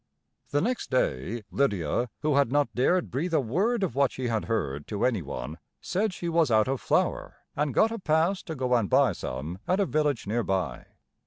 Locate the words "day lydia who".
0.89-2.33